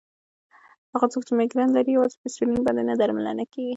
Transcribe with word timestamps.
هغه 0.93 1.07
څوک 1.13 1.23
چې 1.27 1.33
مېګرین 1.37 1.69
لري، 1.73 1.91
یوازې 1.93 2.17
په 2.21 2.25
اسپرین 2.29 2.61
باندې 2.65 2.83
نه 2.89 2.93
درملنه 2.99 3.45
کېږي. 3.53 3.69